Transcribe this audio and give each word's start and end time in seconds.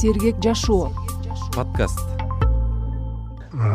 сергек 0.00 0.36
жашоо. 0.42 0.92
Подкаст. 1.54 1.98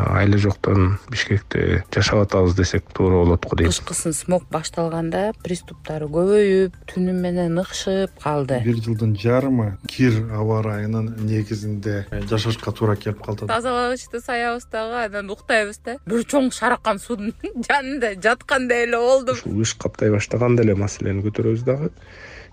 Айла 0.08 0.38
жоктон 0.38 0.98
бишкекте 1.12 1.84
жашап 1.92 2.22
атабыз 2.24 2.56
десек 2.56 2.86
туура 2.94 3.26
болот 3.26 3.46
го 3.46 3.58
дейм. 3.58 3.68
Кышкысын 3.68 4.14
смог 4.16 4.46
башталганда 4.48 5.34
приступтары 5.44 6.08
көбөйүп 6.08 6.78
түнү 6.88 7.12
менен 7.18 7.60
ыкшып 7.60 8.16
калды. 8.24 8.62
Бир 8.64 8.80
жылдын 8.86 9.18
жарымы 9.20 9.74
кир 9.92 10.22
аба 10.32 10.62
ырайынын 10.62 11.12
негизинде 11.28 12.06
жашашка 12.30 12.72
туура 12.72 12.96
келип 12.96 13.20
калды. 13.26 13.50
Тазалагычты 13.52 14.22
саябыз 14.24 14.70
дагы 14.72 15.04
анан 15.04 15.34
уктайбыз 15.36 15.82
да. 15.84 15.98
Бир 16.06 16.24
чоң 16.24 16.54
шаракан 16.56 17.04
судун 17.04 17.34
жанында 17.68 18.16
жаткандай 18.24 18.88
эле 18.88 19.02
болдум. 19.04 19.36
Ушул 19.36 19.60
кыш 19.60 19.76
каптай 19.76 20.14
баштаганда 20.16 20.64
эле 20.64 20.80
маселени 20.80 21.26
көтөрөбүз 21.28 21.68
дагы 21.68 21.92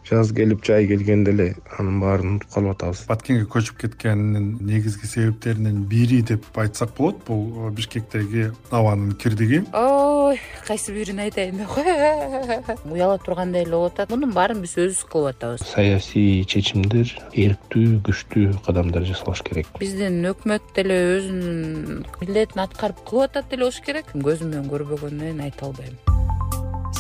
жаз 0.09 0.33
келип 0.35 0.65
жай 0.65 0.87
келгенде 0.89 1.33
эле 1.33 1.47
анын 1.79 2.01
баарын 2.03 2.33
унутуп 2.35 2.53
калып 2.55 2.75
атабыз. 2.75 3.03
Баткенге 3.09 3.47
көчүп 3.51 3.79
кеткенинин 3.85 4.59
негизги 4.67 5.07
себептеринин 5.07 5.85
бири 5.91 6.21
деп 6.27 6.47
айтсак 6.59 6.95
болот 6.97 7.21
бул 7.27 7.69
э, 7.69 7.71
бишкектеги 7.71 8.51
абанын 8.71 9.13
кирдиги. 9.15 9.63
Ой 9.73 10.41
кайсы 10.67 10.93
бирин 10.95 11.21
айтайын 11.23 11.63
деп. 11.63 12.85
Уяла 12.91 13.19
тургандай 13.19 13.63
эле 13.63 13.77
болуп 13.77 13.95
атат. 13.95 14.11
Мунун 14.11 14.35
баарын 14.35 14.63
биз 14.65 14.77
өзүбүз 14.77 15.05
кылып 15.13 15.35
атабыз. 15.35 15.67
Саясий 15.69 16.45
чечимдер 16.45 17.15
эрктүү 17.33 18.01
күчтүү 18.09 18.61
кадамдар 18.67 19.07
жасалыш 19.07 19.45
керек. 19.47 19.71
Биздин 19.79 20.25
өкмөт 20.33 20.75
деле 20.77 20.99
өзүнүн 21.19 22.05
милдетин 22.23 22.65
аткарып 22.67 23.05
кылып 23.07 23.31
атат 23.31 23.51
деле 23.53 23.69
болуш 23.69 23.83
керек. 23.87 24.11
Көзүм 24.17 24.55
менен 24.55 24.71
көрбөгөндөн 24.73 25.45
айта 25.47 25.71
албайм. 25.71 25.97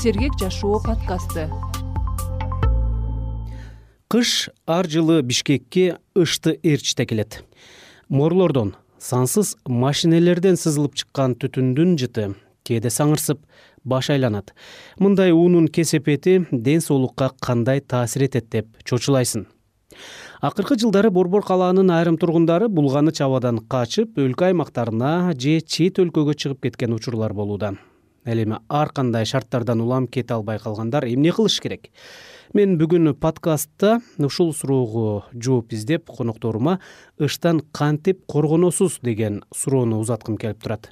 Сергек 0.01 0.38
жашоо 0.41 0.79
подкасты 0.80 1.48
кыш 4.10 4.50
ар 4.66 4.88
жылы 4.91 5.23
бишкекке 5.23 5.98
ышты 6.18 6.59
ээрчите 6.64 7.05
келет. 7.06 7.45
Mooрлордон 8.09 8.73
сансыз 8.98 9.52
машинелерден 9.71 10.57
сызылып 10.59 10.96
чыккан 10.98 11.37
түтүндүн 11.38 11.93
жыты 12.01 12.24
кээде 12.66 12.90
саңырсып 12.90 13.38
баш 13.85 14.10
айланат. 14.10 14.51
Мындай 14.98 15.30
уунун 15.30 15.68
кесепети 15.68 16.40
ден 16.51 16.82
соолукка 16.82 17.30
кандай 17.38 17.79
таасир 17.80 18.26
этет 18.26 18.51
деп 18.51 18.73
чочулайсың? 18.82 19.46
Акыркы 20.42 20.74
жылдары 20.74 21.13
борбор 21.15 21.46
калаанын 21.46 21.95
айрым 21.95 22.18
тургундары 22.18 22.66
булганыч 22.66 23.23
абадан 23.23 23.63
качып 23.63 24.18
өлкө 24.18 24.51
аймактарына 24.51 25.37
же 25.38 25.60
чет 25.60 26.02
өлкөгө 26.02 26.35
чыгып 26.35 26.66
кеткен 26.66 26.98
учурлар 26.98 27.30
болууда 27.30 27.76
ал 28.24 28.38
эми 28.38 28.59
ар 28.68 28.90
кандай 28.93 29.24
шарттардан 29.24 29.80
улам 29.80 30.07
кете 30.07 30.35
албай 30.35 30.59
калгандар 30.59 31.04
эмне 31.04 31.32
кылыш 31.32 31.60
керек? 31.60 31.90
Мен 32.52 32.76
бүгүн 32.79 33.15
подкастта 33.15 34.01
ушул 34.18 34.52
суроого 34.54 35.24
жооп 35.32 35.73
издеп 35.73 36.10
конокторума 36.10 36.80
ыштан 37.18 37.60
кантип 37.73 38.24
коргоносуз 38.26 38.98
деген 39.02 39.45
суроону 39.54 40.01
узаткым 40.01 40.37
келип 40.37 40.63
турат. 40.63 40.91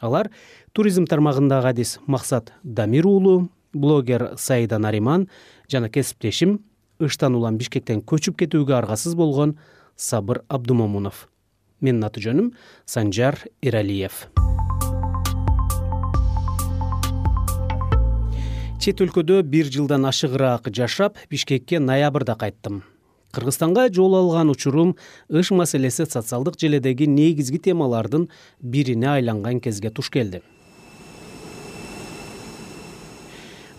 Алар 0.00 0.30
туризм 0.72 1.06
тармагындагы 1.06 1.68
адис 1.68 1.98
максат 2.06 2.52
дамир 2.62 3.06
уулу 3.06 3.48
блогер 3.72 4.32
саида 4.36 4.78
нариман 4.78 5.28
жана 5.70 5.88
кесиптешим 5.88 6.60
ыштан 7.00 7.34
улам 7.34 7.58
бишкектен 7.58 8.02
көчүп 8.02 8.42
кетүүгө 8.42 8.76
аргасыз 8.82 9.14
болгон 9.14 9.56
сабыр 9.96 10.42
абдумомунов 10.48 11.28
менин 11.80 12.04
аты 12.04 12.22
жөнүм 12.24 12.52
санжар 12.86 13.38
эралиев 13.62 14.26
чет 18.82 18.98
өлкөдө 18.98 19.44
бир 19.46 19.68
жылдан 19.70 20.08
ашыгыраак 20.08 20.64
жашап 20.74 21.20
бишкекке 21.30 21.78
ноябрда 21.78 22.34
кайттым. 22.34 22.80
Кыргызстанга 23.30 23.84
жол 23.94 24.16
алган 24.18 24.50
учурум 24.50 24.96
ыш 25.30 25.52
маселеси 25.54 26.02
социалдык 26.02 26.58
желедеги 26.58 27.06
негизги 27.06 27.60
темалардын 27.62 28.26
бирине 28.60 29.06
айланган 29.12 29.60
кезге 29.60 29.90
туш 29.90 30.10
келди. 30.10 30.42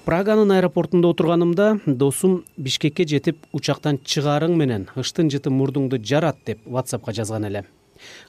Праганын 0.06 0.56
аэропортунда 0.56 1.12
отурганымда 1.12 1.82
досум 1.86 2.46
бишкекке 2.56 3.04
жетип 3.04 3.44
учактан 3.52 4.00
чыгаарың 4.00 4.56
менен 4.56 4.88
ыштын 4.96 5.28
жыты 5.28 5.52
мурдуңду 5.52 6.00
жарат 6.00 6.40
деп 6.46 6.64
whatsappка 6.64 7.12
жазган 7.12 7.52
эле. 7.52 7.66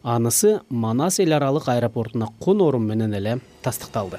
Анысы 0.02 0.58
манас 0.70 1.20
эл 1.20 1.38
аралык 1.38 1.68
аэропортуна 1.68 2.34
коноорум 2.40 2.90
менен 2.90 3.14
эле 3.14 3.38
тастыкталды 3.62 4.18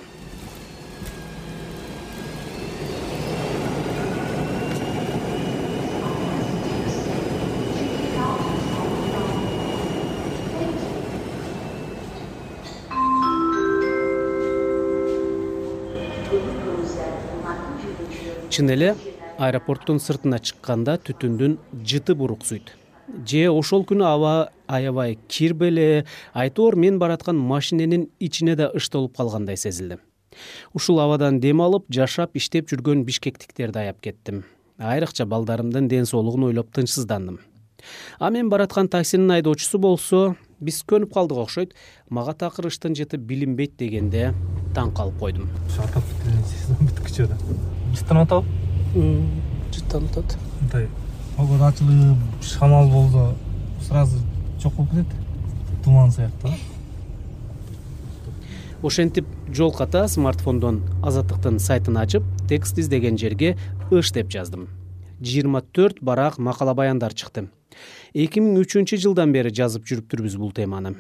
чын 18.56 18.70
эле 18.72 18.94
аэропорттун 19.36 19.98
сыртына 20.00 20.38
чыкканда 20.40 20.94
түтүндүн 21.04 21.58
жыты 21.84 22.14
буруксуйт. 22.16 22.70
Же 23.28 23.50
ошол 23.52 23.84
күнү 23.84 24.06
аба 24.08 24.50
аябай 24.72 25.18
кир 25.28 25.52
беле 25.60 26.06
айтор 26.32 26.78
мен 26.80 26.96
бараткан 26.98 27.36
машиненин 27.36 28.08
ичине 28.18 28.56
да 28.56 28.70
ыш 28.72 28.88
толуп 28.88 29.18
калгандай 29.18 29.58
сезилди 29.58 30.00
ушул 30.74 31.02
абадан 31.04 31.42
дем 31.44 31.66
алып 31.68 31.92
жашап 31.92 32.40
иштеп 32.40 32.72
жүргөн 32.72 33.04
бишкектиктерди 33.04 33.80
аяп 33.84 34.00
кеттим. 34.00 34.44
Айрыкча 34.80 35.26
балдарымдын 35.26 35.88
ден 35.92 36.06
соолугун 36.06 36.48
ойлоп 36.48 36.72
тынчсыздандым. 36.72 37.40
А 38.20 38.30
мен 38.30 38.50
бараткан 38.50 38.88
таксинин 38.88 39.32
айдоочусу 39.32 39.80
болсо 39.80 40.36
биз 40.60 40.84
көнүп 40.88 41.14
калдык 41.14 41.44
окшойт 41.44 41.76
мага 42.10 42.34
такыр 42.34 42.72
ыштын 42.72 42.96
жыты 42.96 43.18
билинбейт 43.18 43.76
дегенде 43.80 44.34
таң 44.76 44.96
калып 44.96 45.20
койдум. 45.20 45.50
Сезон 45.70 46.88
бүткүчө 46.88 47.32
да 47.32 47.75
жыттанып 47.95 48.28
атабы 48.28 48.45
жыттанып 49.73 50.11
атат. 50.11 50.38
Мындай 50.61 50.88
погода 51.38 51.67
ачылып 51.72 52.44
шамал 52.44 52.89
болсо 52.89 53.33
сразу 53.88 54.22
жок 54.61 54.73
болуп 54.75 54.91
кетет. 54.91 55.06
Туман 55.83 56.11
сыяктуу 56.11 56.51
ошентип 58.85 59.25
жол 59.50 59.72
ката 59.73 60.07
смартфондон 60.07 60.81
азаттыктын 61.03 61.59
сайтын 61.59 61.97
ачып 61.97 62.23
текст 62.50 62.78
издеген 62.78 63.17
жерге 63.17 63.56
ыш 63.91 64.12
деп 64.13 64.29
жаздым. 64.29 64.67
Жыйырма 65.22 65.63
төрт 65.73 66.01
барак 66.01 66.38
макала 66.38 66.73
баяндар 66.73 67.13
чыкты. 67.13 67.47
Эки 68.13 68.39
миң 68.39 68.59
үчүнчү 68.62 69.00
жылдан 69.01 69.33
бери 69.33 69.50
жазып 69.50 69.88
жүрүптүрбүз 69.89 70.38
бул 70.38 70.51
теманы. 70.53 70.95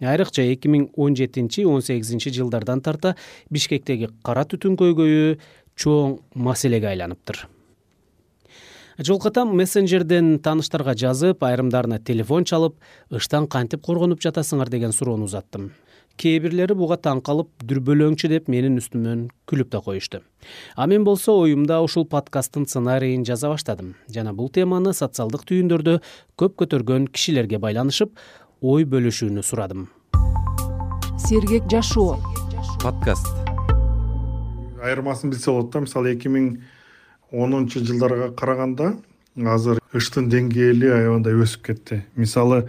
Айрыкча 0.00 0.42
эки 0.42 0.68
миң 0.68 0.88
он 0.96 1.14
жетинчи 1.16 1.64
он 1.64 1.82
сегизинчи 1.82 2.32
жылдардан 2.34 2.80
тарта 2.80 3.14
бишкектеги 3.50 4.10
кара 4.24 4.44
түтүн 4.44 4.76
көйгөйү 4.78 5.38
чоң 5.78 6.18
маселеге 6.34 6.90
айланыптыр. 6.92 7.46
Жол 8.98 9.20
ката 9.22 9.44
мессенджерден 9.46 10.40
тааныштарга 10.42 10.96
жазып 10.98 11.44
айрымдарына 11.46 12.00
телефон 12.02 12.42
чалып 12.42 12.74
ыштан 13.14 13.46
кантип 13.46 13.84
коргонуп 13.86 14.18
жатасыңар 14.24 14.72
деген 14.74 14.92
суроону 14.92 15.28
узаттым. 15.30 15.70
Кээ 16.18 16.40
бирлери 16.42 16.74
буга 16.74 16.96
таң 16.98 17.20
калып 17.22 17.52
дүрбөлөңчү 17.62 18.26
деп 18.32 18.48
менин 18.50 18.80
үстүмөн 18.80 19.28
күлүп 19.46 19.70
да 19.70 19.78
коюшту. 19.78 20.24
А 20.74 20.88
мен 20.90 21.04
болсо 21.06 21.36
оюмда 21.38 21.78
ушул 21.80 22.08
подкасттын 22.10 22.66
сценарийин 22.66 23.22
жаза 23.22 23.52
баштадым. 23.54 23.94
Жана 24.10 24.34
бул 24.34 24.50
теманы 24.50 24.90
социалдык 24.90 25.46
түйүндөрдө 25.46 26.00
көп 26.34 26.58
көтөргөн 26.64 27.06
кишилерге 27.14 27.62
байланышып 27.62 28.18
ой 28.60 28.82
бөлүшүүнү 28.82 29.46
сурадым. 29.46 29.92
Сергек 31.22 31.70
жашоо. 31.70 32.18
Подкаст 32.82 33.47
айырмасын 34.88 35.30
билсе 35.30 35.50
болот 35.50 35.70
да. 35.72 35.80
Мисалы 35.84 36.14
эки 36.14 36.28
миң 36.28 36.58
онунчу 37.32 37.84
жылдарга 37.84 38.32
караганда 38.34 38.94
азыр 39.36 39.80
ыштын 39.94 40.28
деңгээли 40.32 40.90
аябагандай 40.90 41.38
өсүп 41.38 41.66
кетти. 41.70 42.02
Мисалы 42.16 42.68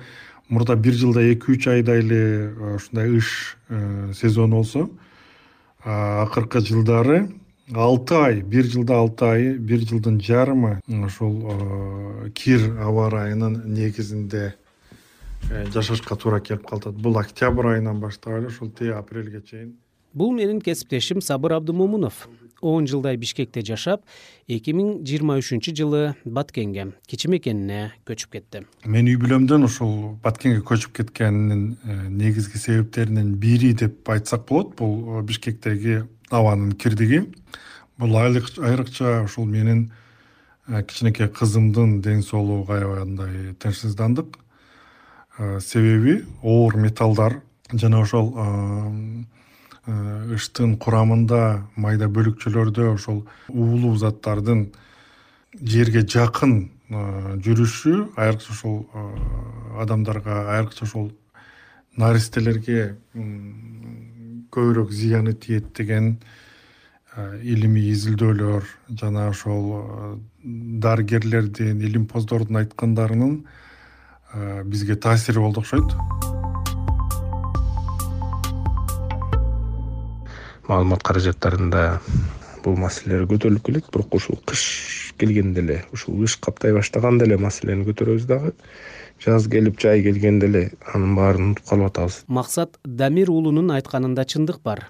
мурда 0.49 0.75
бир 0.75 0.94
жылда 0.94 1.23
эки 1.31 1.53
үч 1.53 1.67
айда 1.69 1.97
эле 1.99 2.53
ушундай 2.75 3.17
ыш 3.17 3.57
э, 3.69 4.13
сезону 4.15 4.57
болсо 4.57 4.89
акыркы 5.83 6.59
жылдары 6.65 7.29
алты 7.73 8.15
ай 8.15 8.41
бир 8.41 8.65
жылда 8.65 8.97
алты 8.97 9.25
ай 9.25 9.53
бир 9.57 9.85
жылдын 9.85 10.19
жарымы 10.19 10.79
ушул 10.88 11.35
э, 11.53 12.29
кир 12.33 12.65
аба 12.81 13.07
ырайынын 13.07 13.61
негизинде 13.73 14.55
э, 15.49 15.65
жашашка 15.71 16.15
туура 16.15 16.39
келип 16.41 16.65
калып 16.67 16.97
бул 16.97 17.19
октябрь 17.19 17.75
айынан 17.75 17.99
баштап 17.99 18.39
эле 18.39 18.47
ушул 18.47 18.71
тээ 18.71 18.97
апрелге 18.97 19.41
чейин 19.41 19.77
бул 20.13 20.31
менин 20.33 20.61
кесиптешим 20.61 21.21
сабыр 21.21 21.53
абдымомунов. 21.53 22.27
Он 22.61 22.88
жылдай 22.88 23.15
бишкекте 23.15 23.61
жашап 23.63 24.03
эки 24.47 24.73
миң 24.75 25.06
жыйырма 25.07 25.38
үчүнчү 25.39 25.71
жылы 25.77 26.01
баткенге 26.25 26.89
кичи 27.07 27.29
мекенине 27.31 27.94
көчүп 28.07 28.33
кетти. 28.35 28.65
Мен 28.83 29.07
үй 29.07 29.15
бүлөмдөн 29.21 29.63
ушул 29.63 30.17
баткенге 30.23 30.59
көчүп 30.67 30.97
кеткенинин 31.00 31.77
э, 31.83 31.95
негизги 32.09 32.59
себептеринин 32.59 33.38
бири 33.39 33.71
деп 33.73 34.09
айтсак 34.11 34.44
болот 34.50 34.75
бул 34.75 35.19
э, 35.19 35.23
бишкектеги 35.23 36.03
абанын 36.29 36.73
кирдиги. 36.73 37.23
Бул 37.97 38.17
айрыкча 38.19 39.23
ушул 39.23 39.47
менин 39.47 39.94
э, 40.67 40.83
кичинекей 40.83 41.29
кызымдын 41.29 42.01
ден 42.01 42.23
соолугу 42.23 42.73
аябагындай 42.73 43.53
тынчсыздандык 43.56 44.35
себеби 45.63 46.25
оор 46.44 46.75
металлдар 46.75 47.41
жана 47.71 48.01
ошол 48.01 48.33
ыштын 50.36 50.75
курамында 50.81 51.41
майда 51.75 52.09
бөлүкчөлөрдө 52.15 52.89
ошол 52.94 53.24
уулуу 53.50 53.95
заттардын 53.97 54.68
жерге 55.74 56.03
жакын 56.06 56.69
жүрүшү 57.45 57.95
айрыкча 58.18 58.53
ошол 58.53 58.77
адамдарга 59.81 60.44
айрыкча 60.56 60.86
ошол 60.86 61.09
наристелерге 61.97 62.97
көбүрөөк 64.53 64.94
зыяны 64.94 65.33
тиет 65.33 65.74
деген 65.77 66.18
илимий 67.42 67.92
изилдөөлөр 67.94 68.69
жана 69.01 69.30
ошол 69.33 70.15
дарыгерлердин 70.85 71.81
илимпоздордун 71.81 72.62
айткандарынын 72.63 73.44
бизге 74.65 74.95
таасири 74.95 75.39
болду 75.39 75.62
окшойт 75.62 76.19
маалымат 80.69 81.04
каражаттарында 81.04 81.83
бул 82.63 82.77
маселелер 82.77 83.25
көтөрүлүп 83.30 83.66
келет. 83.66 83.89
Бирок 83.94 84.16
ушул 84.16 84.39
кыш 84.45 85.13
келгенде 85.19 85.63
эле 85.63 85.77
ушул 85.95 86.21
кыш 86.21 86.38
каптай 86.38 86.75
баштаганда 86.75 87.25
эле 87.25 87.39
маселени 87.42 87.88
көтөрөбүз 87.89 88.27
дагы. 88.30 88.54
Жаз 89.19 89.50
келип 89.51 89.80
жай 89.81 90.04
келгенде 90.06 90.48
эле 90.48 90.63
анын 90.94 91.16
баарын 91.18 91.50
унутуп 91.50 91.68
калып 91.69 91.89
атабыз 91.92 92.21
максат 92.27 92.80
дамир 92.86 93.31
уулунун 93.33 93.74
айтканында 93.75 94.24
чындык 94.24 94.62
бар. 94.63 94.88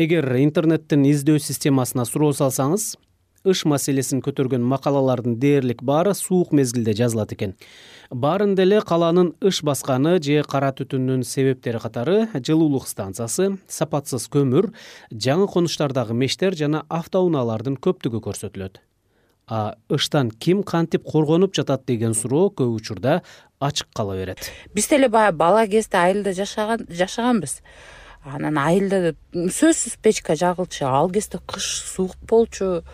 Эгер 0.00 0.26
интернеттин 0.40 1.04
издөө 1.06 1.38
системасына 1.44 2.06
суроо 2.08 2.32
салсаңыз 2.32 2.94
ыш 3.44 3.64
маселесин 3.66 4.22
көтөргөн 4.22 4.62
макалалардын 4.62 5.38
дээрлик 5.42 5.82
баары 5.82 6.14
суук 6.14 6.52
мезгилде 6.52 6.94
жазылат 6.94 7.32
экен. 7.34 7.54
Баарында 8.10 8.62
эле 8.62 8.80
калаанын 8.80 9.32
ыш 9.42 9.62
басканы 9.66 10.18
же 10.22 10.42
кара 10.48 10.70
түтүндүн 10.70 11.24
себептери 11.26 11.80
катары 11.82 12.28
жылуулук 12.34 12.86
станциясы 12.86 13.56
сапатсыз 13.66 14.28
көмүр 14.30 14.70
жаңы 15.10 15.48
конуштардагы 15.50 16.14
мештер 16.14 16.54
жана 16.54 16.84
автоунаалардын 16.88 17.78
көптүгү 17.82 18.22
көрсөтүлөт. 18.28 18.78
А 19.48 19.74
ыштан 19.90 20.30
ким 20.30 20.62
кантип 20.62 21.02
коргонуп 21.04 21.54
жатат 21.54 21.82
деген 21.86 22.14
суроо 22.14 22.52
көп 22.54 22.76
учурда 22.76 23.22
ачык 23.60 23.88
кала 23.94 24.14
берет. 24.16 24.38
Биз 24.72 24.88
деле 24.88 25.08
баягы 25.08 25.36
бала 25.36 25.66
кезде 25.66 25.98
айылда 25.98 26.32
жашаган 26.32 26.86
жашаганбыз. 26.88 27.58
Анан 28.22 28.56
айылда 28.56 29.16
сөзсүз 29.34 29.98
печка 30.02 30.36
жагылчу 30.38 30.86
ал 30.86 31.10
кезде 31.10 31.40
кыш 31.42 31.82
суук 31.90 32.14
болчу 32.28 32.84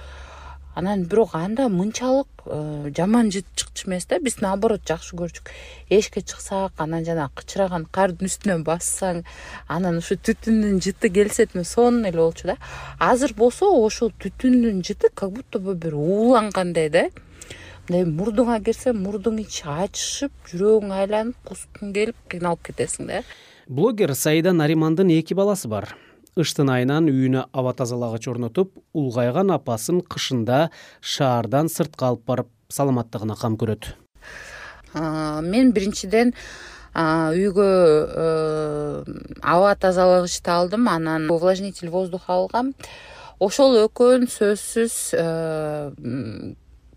анан 0.79 1.03
бирок 1.11 1.35
анда 1.35 1.69
мынчалык 1.69 2.29
э, 2.47 2.91
жаман 2.97 3.33
жыт 3.35 3.47
чыкчу 3.59 3.89
эмес 3.89 4.07
да. 4.07 4.21
Биз 4.23 4.39
наоборот 4.41 4.87
жакшы 4.87 5.17
көрчүк. 5.19 5.51
Эшикке 5.91 6.23
чыксак 6.23 6.79
анан 6.79 7.05
жанагы 7.05 7.35
кычыраган 7.41 7.87
кардын 7.91 8.31
үстүнө 8.31 8.63
бассаң 8.63 9.25
анан 9.67 9.99
ушу 9.99 10.15
түтүндүн 10.15 10.79
жыты 10.85 11.11
келсетме 11.11 11.65
сонун 11.65 12.07
эле 12.07 12.23
болчу 12.23 12.53
да. 12.53 12.57
Азыр 13.01 13.35
болсо 13.35 13.73
ошол 13.75 14.13
түтүндүн 14.23 14.85
жыты 14.87 15.11
как 15.15 15.33
будто 15.33 15.59
бы 15.59 15.75
бир 15.75 15.99
уулангандай 15.99 16.91
да. 16.95 17.09
Мындай 17.89 18.07
мурдуңа 18.07 18.63
кирсе 18.63 18.95
мурдуң 18.95 19.43
ичи 19.43 19.67
ачышып 19.67 20.53
жүрөгүң 20.53 20.95
айланып 20.95 21.49
кускуң 21.49 21.95
келип 21.97 22.27
кыйналып 22.31 22.69
кетесиң 22.71 23.11
да. 23.11 23.25
Блогер 23.67 24.15
саида 24.15 24.55
наримандын 24.55 25.11
эки 25.19 25.35
баласы 25.35 25.67
бар 25.69 25.97
ыштын 26.37 26.69
айынан 26.73 27.09
үйүнө 27.09 27.47
аба 27.53 27.73
тазалагыч 27.79 28.29
орнотуп 28.29 28.75
улгайган 28.93 29.51
апасын 29.55 30.03
кышында 30.03 30.69
шаардан 31.01 31.71
сыртка 31.73 32.11
алып 32.11 32.25
барып 32.29 32.51
саламаттыгына 32.69 33.37
кам 33.41 33.57
көрөт. 33.57 33.95
Мен 34.95 35.73
биринчиден 35.73 36.35
үйгө 36.95 37.69
аба 39.43 39.75
тазалагычты 39.81 40.51
алдым 40.51 40.89
анан 40.89 41.31
увлажнитель 41.31 41.91
воздуха 41.91 42.35
алгам. 42.41 42.75
Ошол 43.39 43.79
экөөнү 43.87 44.27
сөзсүз 44.35 44.97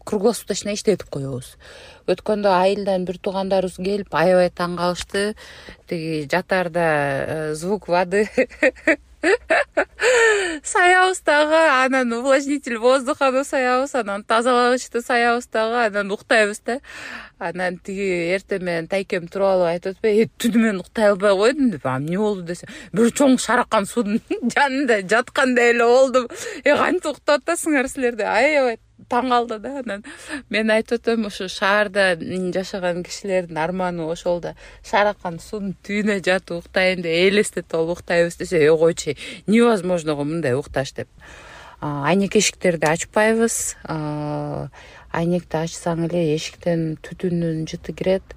круглосуточно 0.05 0.73
иштетип 0.73 1.09
коебуз. 1.13 1.53
Өткөндө 2.09 2.49
айылдан 2.49 3.05
бир 3.05 3.19
туугандарыбыз 3.21 3.77
келип 3.77 4.15
аябай 4.17 4.49
таң 4.49 4.73
калышты. 4.79 5.35
Тиги 5.87 6.25
жатаарда 6.31 6.87
э, 6.89 7.53
звук 7.53 7.87
воды 7.87 8.25
саябыз 10.63 11.21
дагы 11.21 11.61
анан 11.85 12.13
увлажнитель 12.13 12.77
воздуханы 12.77 13.43
саябыз 13.43 13.93
анан 13.95 14.23
тазалагычты 14.23 15.01
саябыз 15.01 15.47
дагы 15.47 15.85
анан 15.85 16.11
уктайбыз 16.11 16.61
да. 16.65 16.79
Анан 17.37 17.77
тиги 17.77 18.33
эртең 18.35 18.65
менен 18.65 18.87
тайкем 18.89 19.27
туруп 19.27 19.53
алып 19.53 19.69
айтып 19.71 19.97
атпайбы 19.97 20.25
э 20.25 20.29
түнү 20.41 20.57
менен 20.57 20.79
уктай 20.81 21.09
албай 21.09 21.35
койдум 21.37 21.71
деп 21.71 21.85
а 21.85 21.97
эмне 21.97 22.17
болду? 22.17 22.43
десем 22.43 22.69
бир 22.93 23.11
чоң 23.13 23.37
шаракан 23.37 23.85
суунун 23.85 24.21
жанында 24.55 25.01
жаткандай 25.07 25.73
эле 25.75 25.85
болдум. 25.85 26.27
Э 26.63 26.77
кантип 26.77 27.13
уктап 27.13 27.41
атасыңар 27.41 27.87
силер 27.87 28.15
деп 28.15 28.27
аябай 28.27 28.79
таң 29.09 29.29
калды 29.31 29.57
да 29.63 29.79
анан. 29.79 30.03
Мен 30.49 30.69
айтып 30.69 30.99
атам 31.01 31.25
ушу 31.25 31.47
шаарда 31.49 32.15
жашаган 32.53 33.03
кишилердин 33.03 33.57
арманы 33.57 34.05
ошол 34.05 34.41
да. 34.41 34.55
Шаракан 34.83 35.39
суунун 35.39 35.75
түбүнө 35.83 36.19
жатып 36.25 36.61
уктайын 36.61 37.01
деп 37.01 37.31
элестетип 37.31 37.73
алып 37.73 37.97
уктайбыз 37.97 38.37
десе 38.37 38.69
ой 38.69 38.77
койчу 38.77 39.15
невозможного 39.47 40.23
мындай 40.23 40.53
укташ 40.53 40.93
деп. 40.93 41.09
Айнек 41.81 42.35
эшиктерди 42.35 42.85
ачпайбыз. 42.85 43.77
Айнекти 45.11 45.57
ачсаң 45.57 46.05
эле 46.07 46.35
эшиктен 46.35 46.97
түтүндүн 47.01 47.65
жыты 47.67 47.93
кирет. 47.93 48.35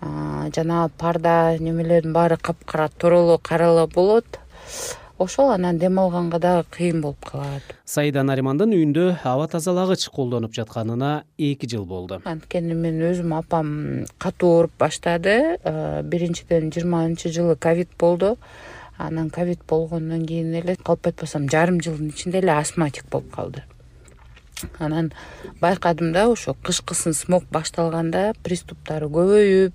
Жанагы 0.00 0.92
парда 0.98 1.56
немелердин 1.58 2.12
баары 2.12 2.36
капкара 2.36 2.88
тороло 2.88 3.38
кара 3.38 3.86
болот 3.86 4.38
ошол 5.18 5.50
анан 5.50 5.78
дем 5.78 5.98
алганга 5.98 6.38
дагы 6.38 6.66
кыйын 6.70 7.00
болуп 7.02 7.24
калат. 7.26 7.62
Саида 7.84 8.22
наримандын 8.22 8.72
үйүндө 8.72 9.18
аба 9.24 9.48
тазалагыч 9.50 10.08
колдонуп 10.14 10.54
жатканына 10.54 11.24
эки 11.38 11.66
жыл 11.66 11.84
болду. 11.84 12.20
Анткени 12.24 12.74
мен 12.74 13.00
өзүм 13.10 13.34
апам 13.38 14.06
катуу 14.18 14.54
ооруп 14.56 14.76
баштады. 14.78 15.58
Э, 15.62 16.02
биринчиден 16.02 16.70
жыйырманчы 16.70 17.32
жылы 17.34 17.56
ковид 17.56 17.90
болду. 17.98 18.36
Анан 18.96 19.30
ковид 19.30 19.60
болгондон 19.68 20.26
кийин 20.26 20.54
эле 20.54 20.76
калп 20.76 21.10
айтпасам 21.10 21.48
жарым 21.50 21.80
жылдын 21.80 22.08
ичинде 22.10 22.38
эле 22.38 22.52
астматик 22.52 23.10
болуп 23.10 23.34
калды. 23.34 23.64
Анан 24.78 25.12
байкадым 25.60 26.12
да 26.12 26.28
ошо 26.30 26.54
кышкысын 26.54 27.14
смог 27.14 27.44
башталганда 27.50 28.32
приступтары 28.42 29.06
көбөйүп 29.06 29.74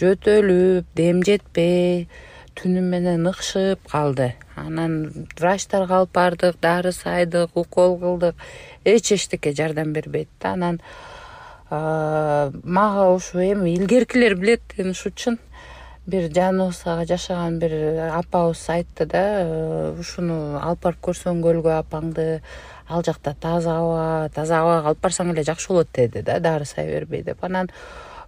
жөтөлүп 0.00 0.86
дем 0.96 1.22
жетпей 1.22 2.08
түнү 2.58 2.82
менен 2.82 3.26
ыкшып 3.30 3.88
калды. 3.90 4.34
Анан 4.56 5.26
врачтарга 5.38 6.00
алып 6.00 6.12
бардык 6.14 6.60
дары 6.62 6.92
сайдык 6.92 7.56
укол 7.56 7.98
кылдык 7.98 8.36
эч 8.84 9.12
эчтеке 9.12 9.52
жардам 9.52 9.92
бербейт 9.92 10.28
да. 10.40 10.52
Анан 10.52 10.80
мага 11.70 13.10
ушу 13.14 13.38
эми 13.38 13.74
илгеркилер 13.74 14.36
билет 14.36 14.62
ушу 14.78 15.10
чын. 15.10 15.38
Бир 16.06 16.28
жаныбызга 16.28 17.06
жашаган 17.08 17.58
бир 17.58 17.72
апабыз 18.12 18.68
айтты 18.68 19.06
да 19.06 19.22
«Э, 19.40 19.94
ушуну 19.98 20.58
алып 20.60 20.82
барып 20.82 21.00
көрсөң 21.00 21.40
көлгө 21.40 21.78
апаңды 21.78 22.42
ал 22.88 23.02
жакта 23.02 23.32
таза 23.40 23.78
аба 23.78 24.28
таза 24.34 24.58
абага 24.60 24.90
алып 24.90 25.00
барсаң 25.00 25.32
эле 25.32 25.46
жакшы 25.48 25.72
болот 25.72 25.88
деди 25.96 26.20
да 26.20 26.36
дары 26.40 26.66
сай 26.68 26.90
бербей 26.92 27.22
деп. 27.22 27.40
Анан 27.40 27.70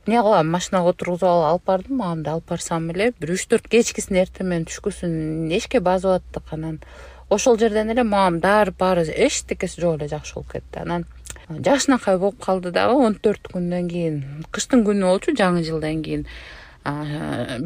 эмне 0.07 0.23
кылам? 0.23 0.51
Машинага 0.51 0.91
отургузуп 0.91 1.29
алып 1.29 1.47
алып 1.51 1.65
бардым 1.67 1.97
мамамды 1.99 2.31
алып 2.31 2.49
барсам 2.49 2.91
эле. 2.91 3.13
Бир 3.21 3.33
үч 3.35 3.47
төрт 3.51 3.69
кечкисин 3.69 4.17
эртең 4.23 4.47
менен 4.47 4.67
түшкүсүн 4.71 5.51
эшикке 5.53 5.81
басып 5.81 6.21
аттык 6.21 6.53
анан. 6.55 6.81
Ошол 7.29 7.59
жерден 7.59 7.91
эле 7.91 8.05
мамам 8.05 8.41
дарып 8.41 8.79
баары 8.79 9.03
эчтекеси 9.03 9.81
жок 9.81 9.99
эле 9.99 10.09
жакшы 10.09 10.35
болуп 10.35 10.53
кетти. 10.53 10.79
Анан 10.79 11.07
жакшынакай 11.51 12.19
болуп 12.19 12.39
калды 12.43 12.71
дагы 12.71 12.95
он 12.95 13.15
төрт 13.15 13.51
күндөн 13.53 13.91
кийин. 13.91 14.23
Кыштын 14.51 14.87
күнү 14.87 15.11
болчу 15.11 15.35
жаңы 15.35 15.65
жылдан 15.67 16.03
кийин. 16.07 16.27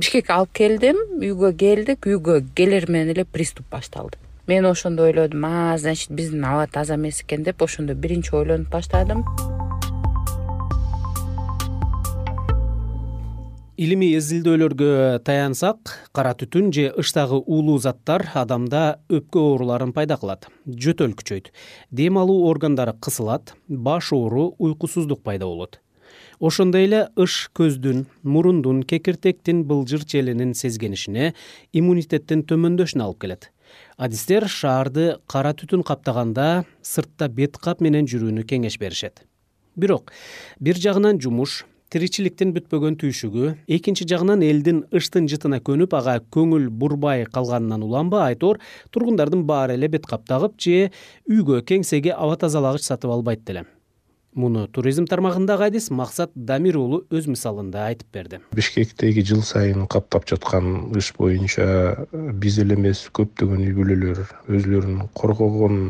Бишкекке 0.00 0.32
алып 0.32 0.52
келдим 0.56 0.96
үйгө 1.20 1.52
келдик. 1.60 2.08
Үйгө 2.08 2.40
келер 2.56 2.88
менен 2.88 3.12
эле 3.14 3.24
приступ 3.24 3.68
башталды. 3.70 4.16
Мен 4.46 4.64
ошондо 4.66 5.04
ойлодум. 5.04 5.44
А 5.44 5.76
значит 5.78 6.10
биздин 6.10 6.44
аба 6.44 6.66
таза 6.66 6.94
эмес 6.96 7.20
экен 7.20 7.44
деп 7.44 7.62
ошондо 7.62 7.94
биринчи 7.94 8.34
ойлонуп 8.34 8.70
баштадым 8.70 9.26
илимий 13.80 14.12
изилдөөлөргө 14.18 15.22
таянсак 15.24 15.94
кара 16.12 16.34
түтүн 16.36 16.66
же 16.76 16.90
ыштагы 17.00 17.38
уулуу 17.40 17.78
заттар 17.80 18.26
адамда 18.36 18.98
өпкө 19.08 19.40
ооруларын 19.40 19.94
пайда 19.96 20.18
кылат 20.20 20.50
жөтөл 20.68 21.14
күчөйт. 21.16 21.48
Дем 21.88 22.18
алуу 22.20 22.42
органдары 22.50 22.92
кысылат 23.00 23.54
баш 23.68 24.10
оору 24.12 24.50
уйкусуздук 24.58 25.22
пайда 25.24 25.48
болот. 25.48 25.80
Ошондой 26.40 26.84
эле 26.90 27.00
ыш 27.16 27.48
көздүн 27.56 28.04
мурундун 28.22 28.82
кекиртектин 28.82 29.64
былжыр 29.64 30.04
челинин 30.04 30.52
сезгенишине 30.52 31.32
иммунитеттин 31.72 32.44
төмөндөшүнө 32.52 33.06
алып 33.06 33.24
келет. 33.24 33.48
Адистер 33.96 34.44
шаарды 34.44 35.14
кара 35.24 35.54
түтүн 35.56 35.86
каптаганда 35.88 36.66
сыртта 36.82 37.32
бет 37.32 37.56
кап 37.56 37.80
менен 37.80 38.04
жүрүүнү 38.04 38.44
кеңеш 38.44 38.76
беришет. 38.76 39.24
Бирок 39.76 40.12
бир 40.60 40.76
жагынан 40.76 41.16
жумуш 41.22 41.62
тиричиликтин 41.90 42.52
бүтпөгөн 42.54 42.94
түйшүгү 43.00 43.48
экинчи 43.74 44.04
жагынан 44.10 44.44
элдин 44.46 44.84
ыштын 44.94 45.26
жытына 45.30 45.58
көнүп 45.66 45.96
ага 45.98 46.20
көңүл 46.36 46.68
бурбай 46.70 47.24
калганынан 47.34 47.82
уланбы 47.82 48.20
айтор 48.22 48.60
тургундардын 48.94 49.42
баары 49.48 49.74
эле 49.74 49.88
бет 49.90 50.06
кап 50.06 50.22
тагып 50.30 50.54
же 50.62 50.92
үйгө 51.26 51.64
кеңсеге 51.66 52.14
аба 52.14 52.36
тазалагыч 52.38 52.86
сатып 52.86 53.10
албайт 53.10 53.42
деле. 53.44 53.64
Муну 54.38 54.68
туризм 54.70 55.08
тармагындагы 55.10 55.66
адис 55.66 55.90
максат 55.90 56.30
дамир 56.36 56.78
уулу 56.78 57.00
өз 57.10 57.26
мисалында 57.26 57.88
айтып 57.88 58.12
берди. 58.14 58.38
Бишкектеги 58.54 59.24
жыл 59.26 59.42
сайын 59.42 59.88
каптап 59.90 60.28
жаткан 60.30 60.92
ыш 60.94 61.10
боюнча 61.18 62.06
биз 62.12 62.60
эле 62.62 62.76
эмес 62.78 63.08
көптөгөн 63.18 63.64
үй 63.66 63.74
бүлөлөр 63.74 64.22
өзүлөрүн 64.46 65.08
коргогон 65.18 65.80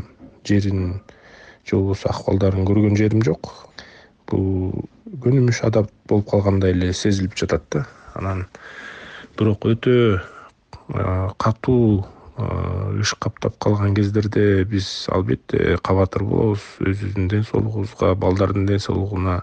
жерин 0.49 1.03
же 1.69 1.77
болбосо 1.77 2.09
акыбалдарын 2.09 2.65
көргөн 2.65 2.97
жерим 2.97 3.21
жок. 3.29 3.53
Бул 4.31 4.89
көнүмүш 5.11 5.65
адат 5.67 5.91
болуп 6.07 6.29
калгандай 6.31 6.75
эле 6.75 6.93
сезилип 6.95 7.35
жатат 7.39 7.65
да. 7.75 7.85
Анан 8.15 8.47
бирок 9.39 9.65
өтө 9.67 10.23
катуу 11.41 12.07
ыш 12.39 13.15
каптап 13.19 13.59
калган 13.59 13.95
кездерде 13.95 14.65
биз 14.65 15.09
албетте 15.11 15.79
кабатыр 15.83 16.25
болобуз 16.25 16.63
өзүбүздүн 16.79 17.29
ден 17.29 17.45
соолугубузга 17.49 18.15
балдардын 18.15 18.67
ден 18.67 18.79
соолугуна 18.79 19.41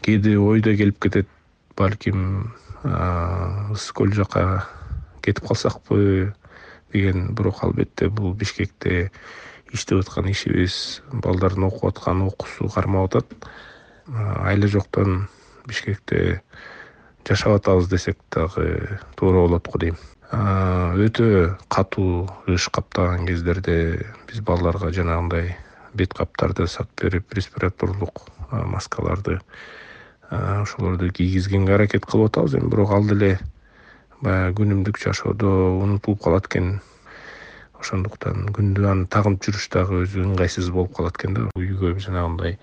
кээде 0.00 0.38
ой 0.38 0.60
да 0.60 0.74
келип 0.76 1.00
кетет. 1.00 1.28
Балким 1.76 2.54
ысык 2.84 3.96
көл 3.98 4.12
жака 4.14 4.68
кетип 5.22 5.46
калсакпы 5.48 6.32
деген 6.92 7.34
бирок 7.34 7.64
албетте 7.64 8.08
бул 8.08 8.32
бишкекте 8.32 9.10
иштеп 9.72 10.04
аткан 10.04 10.30
ишибиз 10.30 11.02
балдардын 11.12 11.68
окуп 11.68 11.90
аткан 11.90 12.22
окуусу 12.22 12.68
кармап 12.72 13.10
атат 13.10 13.34
айла 14.12 14.68
жоктон 14.68 15.28
бишкекте 15.66 16.42
жашап 17.28 17.56
атабыз 17.60 17.88
десек 17.88 18.18
дагы 18.30 18.98
туура 19.16 19.46
болот 19.46 19.68
го 19.68 19.78
дейм. 19.78 19.96
Өтө 20.34 21.56
катуу 21.68 22.28
ыш 22.50 22.68
каптаган 22.68 23.26
кездерде 23.26 24.04
биз 24.28 24.40
балдарга 24.40 24.90
жанагындай 24.92 25.56
бет 25.94 26.14
каптарды 26.14 26.66
сатып 26.66 27.04
берип 27.06 27.34
респираторлук 27.34 28.26
маскаларды 28.50 29.38
ошолорду 30.30 31.10
кийгизгенге 31.10 31.74
аракет 31.74 32.06
кылып 32.06 32.32
атабыз 32.32 32.54
эми. 32.58 32.68
Бирок 32.68 32.90
ал 32.90 33.06
деле 33.08 33.38
баягы 34.20 34.58
күнүмдүк 34.62 34.98
жашоодо 34.98 35.78
унутулуп 35.80 36.22
калат 36.24 36.50
экен. 36.50 36.80
Ошондуктан 37.80 38.48
күндү 38.56 38.88
аны 38.90 39.06
тагынып 39.06 39.44
жүрүш 39.44 39.68
дагы 39.72 40.02
өзү 40.04 40.24
ыңгайсыз 40.24 40.70
болуп 40.72 40.96
калат 40.96 41.20
экен 41.20 41.34
да. 41.36 41.48
Үйгө 41.54 41.98
жанагындай 42.00 42.58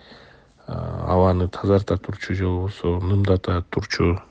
абаны 0.71 1.47
тазарта 1.47 1.97
турчу 1.97 2.33
же 2.33 2.45
болбосо 2.45 2.99
нымдата 2.99 3.63
турчу 3.69 4.21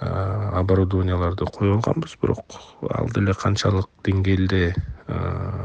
оборудованияларды 0.00 1.44
коюп 1.44 1.86
алганбыз 1.86 2.16
бирок 2.22 2.44
ал 2.90 3.08
деле 3.14 3.34
канчалык 3.34 3.88
деңгээлде 4.04 4.74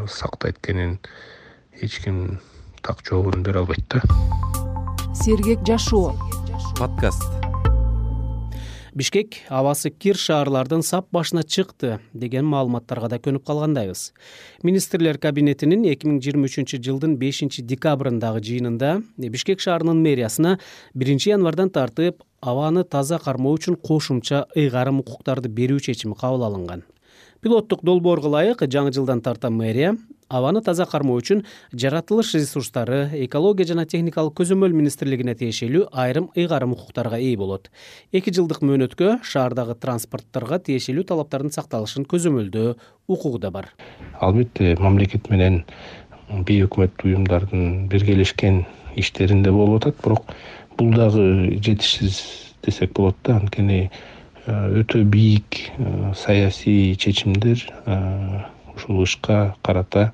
сактайт 0.07 0.59
экенин 0.59 0.99
эч 1.81 1.99
ким 2.03 2.39
так 2.81 2.99
жообун 3.07 3.43
бере 3.43 3.59
албайт 3.59 3.87
да. 3.89 4.01
Сергек 5.15 5.65
жашоо. 5.65 6.15
Подкаст 6.77 7.44
бишкек 8.95 9.35
абасы 9.51 9.89
кир 9.91 10.15
шаарлардын 10.15 10.81
сап 10.83 11.09
башына 11.11 11.43
чыкты 11.43 11.99
деген 12.13 12.47
маалыматтарга 12.47 13.09
да 13.11 13.19
көнүп 13.19 13.43
калгандайбыз. 13.45 14.13
Министрлер 14.63 15.19
кабинетинин 15.19 15.83
эки 15.91 16.07
миң 16.07 16.21
жыйырма 16.23 16.47
үчүнчү 16.47 16.79
жылдын 16.79 17.17
бешинчи 17.19 17.61
декабрындагы 17.61 18.39
жыйынында 18.47 18.95
бишкек 19.19 19.59
шаарынын 19.59 19.99
мэриясына 19.99 20.57
биринчи 20.95 21.33
январдан 21.33 21.75
тартып 21.75 22.23
абаны 22.39 22.85
таза 22.87 23.19
кармоо 23.19 23.59
үчүн 23.59 23.75
кошумча 23.75 24.45
ыйгарым 24.55 25.03
укуктарды 25.03 25.51
берүү 25.51 25.83
чечими 25.89 26.15
кабыл 26.15 26.47
алынган 26.47 26.87
пилоттук 27.45 27.83
долбоорго 27.85 28.31
ылайык 28.31 28.63
жаңы 28.65 28.89
жылдан 28.95 29.21
тарта 29.21 29.51
мэрия. 29.53 29.93
Абаны 30.33 30.63
таза 30.65 30.87
кармоо 30.89 31.19
үчүн 31.21 31.43
жаратылыш 31.77 32.31
ресурстары 32.33 33.11
экология 33.21 33.67
жана 33.69 33.85
техникалык 33.85 34.33
көзөмөл 34.39 34.73
министрлигине 34.73 35.35
тиешелүү 35.37 35.83
айрым 35.93 36.31
ыйгарым 36.33 36.73
укуктарга 36.73 37.19
ээ 37.21 37.35
болот. 37.37 37.69
Эки 38.09 38.33
жылдык 38.33 38.63
мөөнөткө 38.65 39.19
шаардагы 39.21 39.75
транспортторго 39.77 40.57
тиешелүү 40.65 41.05
талаптардын 41.11 41.53
сакталышын 41.53 42.09
көзөмөлдөө 42.09 42.73
укугу 43.05 43.37
да 43.37 43.53
бар. 43.53 43.69
Албетте 44.17 44.73
мамлекет 44.81 45.29
менен 45.29 45.61
бейөкмөттүк 46.31 47.05
уюмдардын 47.11 47.85
биргелешкен 47.93 48.63
иштеринде 48.97 49.53
болуп 49.53 49.83
атат 49.83 50.01
бирок 50.01 50.33
бул 50.79 50.97
дагы 50.97 51.59
жетишсиз 51.61 52.23
десек 52.65 52.97
болот 52.97 53.21
да 53.23 53.37
анткени 53.37 53.91
өтө 54.47 55.03
бийик 55.03 55.71
э, 55.77 56.13
саясий 56.15 56.95
чечимдер 56.95 57.65
э, 57.85 58.41
ушул 58.75 59.03
ышка 59.03 59.55
карата 59.61 60.13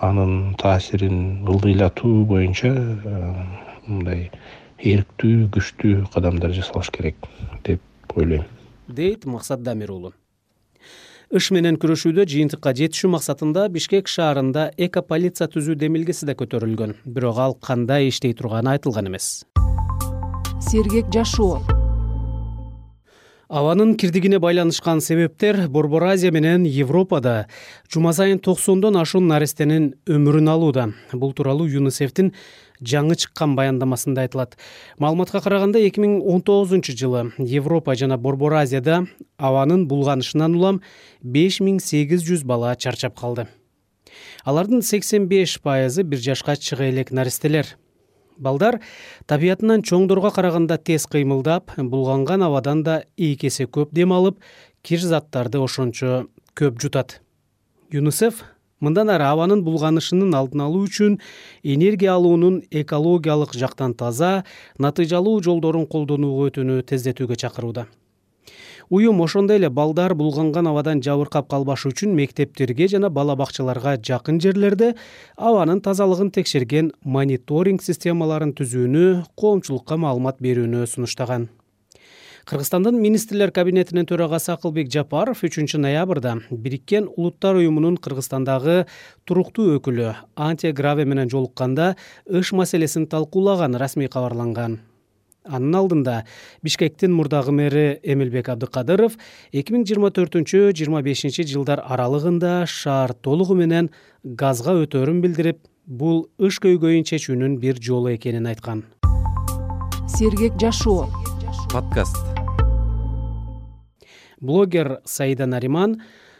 анын 0.00 0.54
таасирин 0.56 1.46
ылдыйлатуу 1.46 2.24
боюнча 2.24 2.72
мындай 3.86 4.30
эрктүү 4.78 5.50
күчтүү 5.54 6.08
кадамдар 6.14 6.54
жасалыш 6.56 6.90
керек 6.90 7.16
деп 7.64 7.82
ойлойм. 8.16 8.46
Дейт 8.88 9.26
максат 9.26 9.62
дамир 9.62 9.92
уулу 9.92 10.14
ыш 11.30 11.52
менен 11.54 11.76
күрөшүүдө 11.78 12.24
жыйынтыкка 12.26 12.72
жетишүү 12.74 13.12
максатында 13.12 13.68
бишкек 13.70 14.10
шаарында 14.10 14.70
эко 14.86 15.02
полиция 15.06 15.46
түзүү 15.52 15.76
демилгеси 15.78 16.26
да 16.26 16.34
көтөрүлгөн. 16.34 16.96
Бирок 17.04 17.38
ал 17.38 17.54
кандай 17.54 18.08
иштей 18.10 18.34
турганы 18.34 18.74
айтылган 18.74 19.12
эмес. 19.12 19.44
Сергек 20.58 21.06
жашоо 21.14 21.60
абанын 23.50 23.96
кирдигине 23.98 24.38
байланышкан 24.38 25.00
себептер 25.00 25.68
борбор 25.68 26.04
азия 26.04 26.30
менен 26.30 26.62
европада 26.64 27.48
жума 27.92 28.12
сайын 28.12 28.38
токсондон 28.38 28.96
ашуун 28.96 29.26
нарестенин 29.26 29.88
өмүрүн 30.06 30.50
алууда. 30.52 30.84
Бул 31.12 31.32
тууралуу 31.34 31.66
юнисефтин 31.66 32.30
жаңы 32.78 33.16
чыккан 33.18 33.56
баяндамасында 33.58 34.22
айтылат. 34.22 34.54
Маалыматка 35.02 35.42
караганда 35.42 35.82
эки 35.82 35.98
миң 35.98 36.20
он 36.22 36.46
тогузунчу 36.46 36.94
жылы 36.94 37.32
европа 37.38 37.96
жана 37.98 38.18
борбор 38.18 38.54
азияда 38.62 39.02
абанын 39.36 39.88
булганышынан 39.90 40.54
улам 40.54 40.80
беш 41.20 41.58
миң 41.58 41.82
сегиз 41.82 42.22
жүз 42.22 42.46
бала 42.46 42.76
чарчап 42.76 43.18
калды. 43.18 43.48
Алардын 44.44 44.82
сексен 44.82 45.26
беш 45.26 45.58
пайызы 45.58 46.04
бир 46.04 46.22
жашка 46.22 46.54
чыга 46.54 46.86
элек 46.86 47.10
нарестелер 47.10 47.66
балдар 48.38 48.80
табиятынан 49.26 49.82
чоңдорго 49.82 50.30
караганда 50.34 50.78
тез 50.78 51.06
кыймылдап 51.10 51.76
булганган 51.76 52.42
абадан 52.42 52.82
да 52.82 53.02
эки 53.16 53.48
эсе 53.48 53.66
көп 53.66 53.92
дем 53.92 54.12
алып 54.12 54.40
кир 54.82 55.00
заттарды 55.00 55.58
ошончо 55.58 56.26
көп 56.56 56.80
жутат. 56.80 57.20
Юнисеф 57.90 58.44
мындан 58.80 59.10
ары 59.12 59.28
абанын 59.28 59.62
булганышынын 59.64 60.34
алдын 60.34 60.64
алуу 60.66 60.86
үчүн 60.88 61.18
энергия 61.62 62.14
алуунун 62.16 62.62
экологиялык 62.70 63.54
жактан 63.54 63.94
таза 63.94 64.44
натыйжалуу 64.78 65.40
жолдорун 65.44 65.86
колдонууга 65.86 66.50
өтүүнү 66.50 66.82
тездетүүгө 66.88 67.36
чакырууда 67.44 67.86
уюм 68.90 69.22
ошондой 69.22 69.56
эле 69.60 69.70
балдар 69.70 70.16
булганган 70.18 70.66
абадан 70.66 71.00
жабыркап 71.06 71.46
калбашы 71.48 71.92
үчүн 71.92 72.10
мектептерге 72.18 72.88
жана 72.90 73.08
бала 73.08 73.36
бакчаларга 73.38 73.94
жакын 74.08 74.40
жерлерде 74.42 74.96
абанын 75.36 75.80
тазалыгын 75.80 76.32
текшерген 76.34 76.90
мониторинг 77.04 77.86
системаларын 77.86 78.50
түзүүнү 78.58 79.06
коомчулукка 79.38 79.96
маалымат 79.96 80.42
берүүнү 80.42 80.84
сунуштаган. 80.90 81.48
Кыргызстандын 82.50 82.98
министрлер 82.98 83.52
кабинетинин 83.54 84.08
төрагасы 84.10 84.50
акылбек 84.56 84.90
жапаров 84.90 85.44
үчүнчү 85.46 85.78
ноябрда 85.78 86.34
бириккен 86.50 87.06
улуттар 87.14 87.60
уюмунун 87.62 88.00
кыргызстандагы 88.02 88.86
туруктуу 89.22 89.76
өкүлү 89.78 90.16
антия 90.34 90.74
граве 90.74 91.06
менен 91.06 91.30
жолукканда 91.30 91.94
ыш 92.26 92.50
маселесин 92.50 93.06
талкуулаганы 93.06 93.78
расмий 93.78 94.10
кабарланган 94.10 94.80
анын 95.50 95.74
алдында 95.82 96.14
бишкектин 96.62 97.12
мурдагы 97.12 97.52
мэри 97.52 97.84
эмилбек 98.02 98.48
абдыкадыров 98.54 99.18
эки 99.52 99.74
миң 99.74 99.84
жыйырма 99.88 100.12
төртүнчү 100.14 100.70
жыйырма 100.70 101.02
бешинчи 101.02 101.44
жылдар 101.50 101.82
аралыгында 101.84 102.64
шаар 102.70 103.12
толугу 103.12 103.58
менен 103.58 103.90
газга 104.24 104.76
өтөөрүн 104.84 105.20
билдирип 105.26 105.60
бул 105.86 106.24
ыш 106.38 106.60
көйгөйүн 106.62 107.06
чечүүнүн 107.10 107.58
бир 107.58 107.80
жолу 107.82 108.12
экенин 108.14 108.46
айткан. 108.46 108.84
Сергек 110.06 110.54
жашоо. 110.60 111.08
Подкаст. 111.72 112.16
Блогер 114.40 115.00
саида 115.04 115.46
нариман 115.46 115.98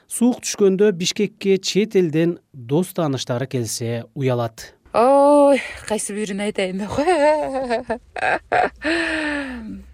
суук 0.08 0.40
түшкөндө 0.44 0.92
бишкекке 0.96 1.58
чет 1.58 1.96
элден 1.98 2.38
дос 2.52 2.94
тааныштары 2.96 3.46
келсе 3.50 4.04
уялат 4.14 4.70
ой 4.92 5.60
кайсы 5.86 6.14
бирин 6.14 6.40
айтайын 6.40 6.78
деп 6.78 6.90
кой. 6.90 7.06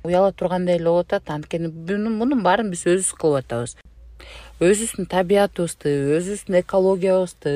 Уяла 0.05 0.33
тургандай 0.33 0.77
эле 0.77 0.89
болуп 0.89 1.13
атат. 1.13 1.31
Анткени 1.31 1.69
мунун 1.69 2.43
баарын 2.43 2.71
биз 2.71 2.87
өзүбүз 2.87 3.13
кылып 3.21 3.45
атабыз. 3.45 3.77
Өзүбүздүн 4.57 5.11
табиятыбызды 5.13 5.93
өзүбүздүн 6.17 6.61
экологиябызды 6.63 7.53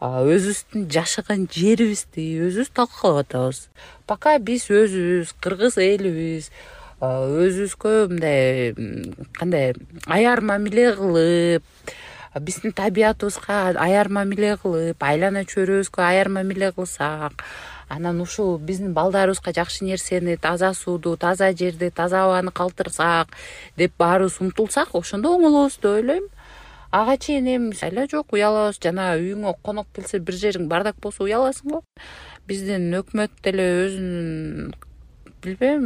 өзүбүздүн 0.00 0.88
жашаган 0.88 1.44
жерибизди 1.52 2.24
өзүбүз 2.48 2.72
талкалап 2.72 3.26
атабыз. 3.26 3.68
Пока 4.08 4.38
биз 4.38 4.70
өзүбүз 4.72 5.36
кыргыз 5.44 5.76
элибиз 5.76 6.48
өзүбүзгө 6.98 8.08
мындай 8.10 8.72
кандай 9.36 9.74
аяр 10.06 10.40
мамиле 10.40 10.94
кылып 10.96 11.62
биздин 12.36 12.72
табиятыбызга 12.72 13.74
аяр 13.80 14.08
мамиле 14.08 14.56
кылып 14.62 15.02
айлана 15.02 15.44
чөйрөбүзгө 15.48 16.04
аяр 16.04 16.28
мамиле 16.28 16.72
кылсак 16.76 17.44
анан 17.88 18.20
ушул 18.20 18.58
биздин 18.58 18.92
балдарыбызга 18.92 19.52
жакшы 19.56 19.84
нерсени 19.84 20.36
таза 20.36 20.72
сууду 20.74 21.16
таза 21.16 21.52
жерди 21.52 21.90
таза 21.90 22.24
абаны 22.24 22.52
калтырсак 22.52 23.28
деп 23.76 23.92
баарыбыз 23.98 24.40
умтулсак 24.40 24.94
ошондо 24.94 25.34
оңолобуз 25.36 25.78
деп 25.80 25.92
ойлойм. 25.92 26.28
Ага 26.90 27.16
чейин 27.18 27.46
эми 27.46 27.74
эле 27.82 28.06
жок 28.08 28.32
уялабыз. 28.32 28.78
Жана 28.80 29.14
үйүңө 29.16 29.54
конок 29.62 29.88
келсе 29.94 30.18
бир 30.18 30.34
жериң 30.34 30.68
бардак 30.68 30.96
болсо 31.00 31.24
уяласың 31.24 31.72
го 31.72 31.82
биздин 32.48 32.92
өкмөт 32.96 33.30
деле 33.44 33.64
өзүнүн 33.84 34.72
билбейм 35.42 35.84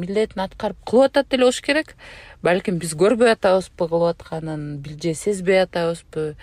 милдетин 0.00 0.42
аткарып 0.44 0.78
кылып 0.86 1.10
атат 1.10 1.30
деле 1.30 1.46
болуш 1.46 1.60
керек. 1.64 1.94
Балким 2.42 2.78
биз 2.82 2.94
көрбөй 2.94 3.32
атабызбы 3.34 3.88
кылып 3.88 4.14
атканын 4.14 4.82
же 5.02 5.14
сезбей 5.14 5.62
атабызбы. 5.62 6.36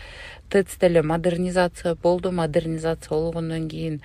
Тэц 0.50 0.78
деле 0.80 1.02
модернизация 1.02 1.96
болду 1.96 2.32
модернизация 2.32 3.10
болгондон 3.10 3.68
кийин 3.70 4.02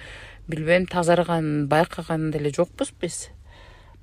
билбейм 0.49 0.87
тазарганын 0.87 1.69
байкаган 1.69 2.31
деле 2.31 2.51
жокпуз 2.51 2.93
биз 3.01 3.29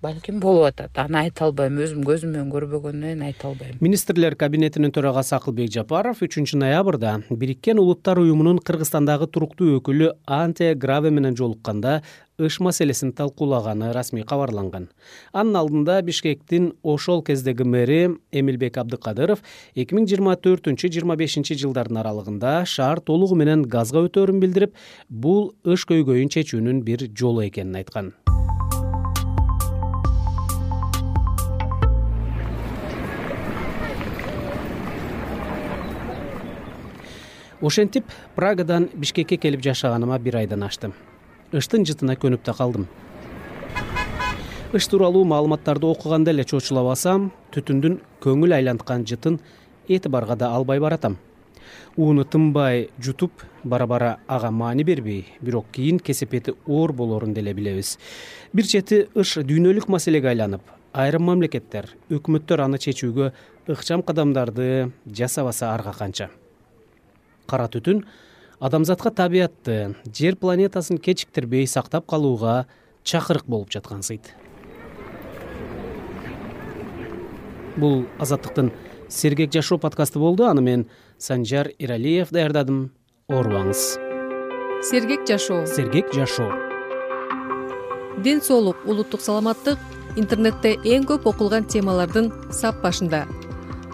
балким 0.01 0.39
болуп 0.39 0.69
атат. 0.69 0.97
Аны 0.97 1.19
айта 1.25 1.45
албайм. 1.47 1.79
Өзүм 1.83 2.05
көзүм 2.07 2.33
менен 2.33 2.51
көрбөгөндөн 2.53 3.23
айта 3.25 3.49
албайм. 3.49 3.77
Министрлер 3.81 4.35
кабинетинин 4.39 4.93
төрагасы 4.95 5.35
акылбек 5.37 5.71
жапаров 5.73 6.23
үчүнчү 6.23 6.59
ноябрда 6.61 7.19
бириккен 7.29 7.79
улуттар 7.81 8.21
уюмунун 8.23 8.61
кыргызстандагы 8.63 9.27
туруктуу 9.27 9.77
өкүлү 9.79 10.13
антия 10.25 10.75
граве 10.75 11.11
менен 11.11 11.35
жолукканда 11.35 12.01
ыш 12.39 12.59
маселесин 12.63 13.11
талкуулаганы 13.11 13.91
расмий 13.93 14.23
кабарланган. 14.23 14.87
Анын 15.33 15.59
алдында 15.59 15.99
бишкектин 16.01 16.71
ошол 16.83 17.21
кездеги 17.23 17.67
мэри 17.67 18.15
эмилбек 18.31 18.79
абдыкадыров 18.79 19.43
эки 19.75 19.97
миң 19.97 20.07
жыйырма 20.07 20.37
төртүнчү 20.39 20.87
жыйырма 20.87 21.19
бешинчи 21.19 21.59
жылдардын 21.59 21.99
аралыгында 21.99 22.63
шаар 22.63 23.03
толугу 23.03 23.35
менен 23.35 23.67
газга 23.67 24.05
өтөөрүн 24.07 24.39
билдирип 24.39 24.79
бул 25.09 25.51
ыш 25.67 25.83
көйгөйүн 25.91 26.31
чечүүнүн 26.37 26.83
бир 26.87 27.09
жолу 27.11 27.43
экенин 27.43 27.81
айткан 27.83 28.13
ошентип 37.61 38.05
прагадан 38.35 38.89
бишкекке 38.93 39.37
келип 39.37 39.61
жашаганыма 39.61 40.19
бир 40.19 40.37
айдан 40.37 40.63
ашты 40.63 40.91
ыштын 41.51 41.85
жытына 41.85 42.15
көнүп 42.15 42.43
да 42.45 42.53
калдым. 42.53 42.85
Ыш 44.73 44.87
тууралуу 44.87 45.23
маалыматтарды 45.25 45.87
окуганда 45.89 46.31
эле 46.31 46.45
чочулабасам 46.45 47.31
түтүндүн 47.55 47.97
көңүл 48.21 48.53
айланткан 48.53 49.05
жытын 49.09 49.39
этибарга 49.87 50.35
да 50.37 50.51
албай 50.53 50.79
баратам. 50.79 51.17
Ууну 51.97 52.23
тынбай 52.23 52.89
жутуп 53.01 53.43
бара 53.63 53.87
бара 53.87 54.17
ага 54.27 54.51
маани 54.51 54.83
бербей 54.83 55.25
бирок 55.41 55.65
кийин 55.71 55.99
кесепети 55.99 56.53
оор 56.67 56.93
болоорун 56.93 57.33
деле 57.33 57.53
билебиз. 57.53 57.97
Бир 58.53 58.65
чети 58.65 59.07
ыш 59.15 59.39
дүйнөлүк 59.41 59.89
маселеге 59.89 60.29
айланып 60.29 60.61
айрым 60.93 61.25
мамлекеттер 61.29 61.89
өкмөттөр 62.09 62.63
аны 62.65 62.77
чечүүгө 62.77 63.31
ыкчам 63.69 64.03
кадамдарды 64.03 64.91
жасабаса 65.05 65.73
арга 65.73 65.93
канча 65.97 66.29
кара 67.49 67.69
түтүн 67.71 68.03
адамзатка 68.59 69.11
табиятты 69.11 69.79
жер 70.05 70.37
планетасын 70.37 71.01
кечиктирбей 71.01 71.67
сактап 71.67 72.05
калууга 72.07 72.67
чакырык 73.03 73.49
болуп 73.49 73.73
жаткансыйт 73.73 74.35
бул 77.79 78.05
азаттыктын 78.19 78.71
сергек 79.09 79.51
жашоо 79.53 79.77
подкасты 79.77 80.19
болду. 80.19 80.45
Аны 80.45 80.61
мен 80.61 80.87
санжар 81.17 81.71
эралиев 81.79 82.29
даярдадым. 82.29 82.91
Оорубаңыз 83.29 83.97
сергек 84.81 85.27
жашоо. 85.27 85.65
Сергек 85.65 86.13
жашоо. 86.13 86.51
Ден 88.23 88.41
соолук 88.41 88.77
улуттук 88.85 89.21
саламаттык 89.21 89.79
интернетте 90.17 90.75
эң 90.83 91.05
көп 91.07 91.27
окулган 91.29 91.67
темалардын 91.69 92.31
сап 92.51 92.81
башында 92.83 93.27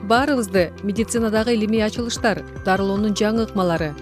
баарыбызды 0.10 0.72
медицинадагы 0.84 1.56
илимий 1.56 1.82
ачылыштар 1.86 2.44
дарылоонун 2.65 3.15
жаңы 3.18 3.48
ыкмалары 3.48 3.94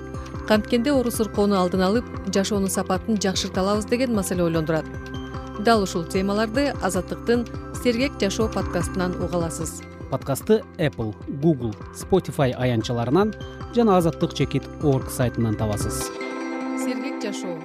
канткенде 0.47 0.91
оору 0.91 1.11
сыркоону 1.11 1.55
алдын 1.55 1.85
алып 1.87 2.07
жашоонун 2.35 2.71
сапатын 2.71 3.19
жакшырта 3.23 3.61
алабыз 3.61 3.85
деген 3.85 4.13
маселе 4.15 4.43
ойлондурат. 4.43 4.85
Дал 5.63 5.83
ушул 5.83 6.03
темаларды 6.03 6.73
азаттыктын 6.83 7.45
сергек 7.83 8.19
жашоо 8.19 8.49
подкастынан 8.51 9.15
уга 9.23 9.37
аласыз. 9.37 9.81
Подкастты 10.11 10.61
apple 10.77 11.13
google 11.41 11.73
spotify 11.95 12.51
аянтчаларынан 12.51 13.33
жана 13.75 13.97
азаттык 13.97 14.33
чекит 14.33 14.63
орг 14.83 15.09
сайтынан 15.09 15.55
табасыз. 15.55 16.11
Сергек 16.83 17.23
жашоо 17.23 17.57